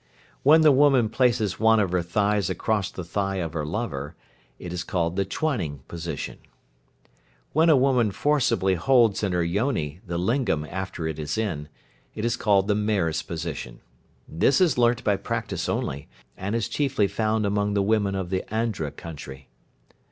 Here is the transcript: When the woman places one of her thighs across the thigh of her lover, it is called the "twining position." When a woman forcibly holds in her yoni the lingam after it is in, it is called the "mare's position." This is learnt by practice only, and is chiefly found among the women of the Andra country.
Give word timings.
When 0.41 0.61
the 0.61 0.71
woman 0.71 1.09
places 1.09 1.59
one 1.59 1.79
of 1.79 1.91
her 1.91 2.01
thighs 2.01 2.49
across 2.49 2.89
the 2.89 3.03
thigh 3.03 3.35
of 3.35 3.53
her 3.53 3.63
lover, 3.67 4.15
it 4.57 4.73
is 4.73 4.83
called 4.83 5.15
the 5.15 5.25
"twining 5.25 5.83
position." 5.87 6.39
When 7.53 7.69
a 7.69 7.75
woman 7.75 8.09
forcibly 8.09 8.73
holds 8.73 9.21
in 9.21 9.31
her 9.33 9.43
yoni 9.43 9.99
the 10.03 10.17
lingam 10.17 10.65
after 10.67 11.07
it 11.07 11.19
is 11.19 11.37
in, 11.37 11.69
it 12.15 12.25
is 12.25 12.35
called 12.35 12.67
the 12.67 12.73
"mare's 12.73 13.21
position." 13.21 13.79
This 14.27 14.59
is 14.59 14.75
learnt 14.75 15.03
by 15.03 15.17
practice 15.17 15.69
only, 15.69 16.07
and 16.35 16.55
is 16.55 16.67
chiefly 16.67 17.05
found 17.07 17.45
among 17.45 17.75
the 17.75 17.83
women 17.83 18.15
of 18.15 18.31
the 18.31 18.43
Andra 18.51 18.89
country. 18.89 19.49